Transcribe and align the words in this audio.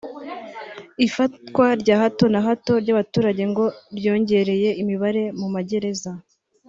Ifatwa 1.05 1.65
rya 1.81 1.95
hato 2.01 2.25
na 2.33 2.39
hato 2.47 2.73
ry’abaturage 2.83 3.43
ngo 3.51 3.65
ryongereye 3.97 4.69
imibare 4.81 5.23
mu 5.39 5.47
magereza 5.55 6.11